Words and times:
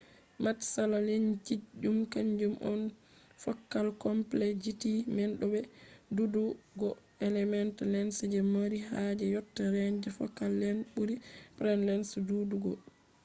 matsala 0.43 0.97
lensji 1.07 1.55
zum 1.81 1.97
kanjum 2.13 2.53
on 2.71 2.81
fokal 3.43 3.87
komplekzity 4.05 4.93
man 5.15 5.31
bo 5.39 5.45
be 5.53 5.59
ɗuuɗugo 6.15 6.89
element 7.27 7.75
lens 7.93 8.15
je 8.31 8.39
ko 8.43 8.47
mari 8.55 8.77
haaje 8.89 9.25
yotta 9.35 9.63
renj 9.75 10.01
fokal 10.17 10.51
lent 10.61 10.81
ɓuri 10.93 11.15
praim 11.57 11.79
lens 11.89 12.09
ɗuɗugo 12.27 12.71